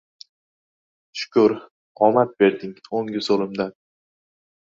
[1.23, 1.53] Shukur,
[2.07, 3.77] omad berding o‘ngu-so‘limdan